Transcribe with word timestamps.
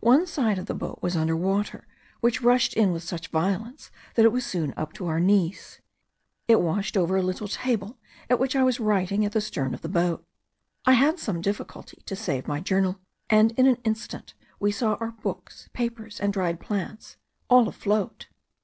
One 0.00 0.26
side 0.26 0.58
of 0.58 0.66
the 0.66 0.74
boat 0.74 0.98
was 1.00 1.14
under 1.14 1.36
water, 1.36 1.86
which 2.18 2.42
rushed 2.42 2.74
in 2.74 2.90
with 2.90 3.04
such 3.04 3.28
violence 3.28 3.92
that 4.16 4.24
it 4.24 4.32
was 4.32 4.44
soon 4.44 4.74
up 4.76 4.92
to 4.94 5.06
our 5.06 5.20
knees. 5.20 5.78
It 6.48 6.60
washed 6.60 6.96
over 6.96 7.16
a 7.16 7.22
little 7.22 7.46
table 7.46 7.96
at 8.28 8.40
which 8.40 8.56
I 8.56 8.64
was 8.64 8.80
writing 8.80 9.24
at 9.24 9.30
the 9.30 9.40
stern 9.40 9.72
of 9.72 9.82
the 9.82 9.88
boat. 9.88 10.26
I 10.86 10.94
had 10.94 11.20
some 11.20 11.40
difficulty 11.40 12.02
to 12.06 12.16
save 12.16 12.48
my 12.48 12.58
journal, 12.58 12.98
and 13.28 13.52
in 13.52 13.68
an 13.68 13.78
instant 13.84 14.34
we 14.58 14.72
saw 14.72 14.94
our 14.94 15.12
books, 15.12 15.68
papers, 15.72 16.18
and 16.18 16.32
dried 16.32 16.58
plants, 16.58 17.16
all 17.48 17.68
afloat. 17.68 18.26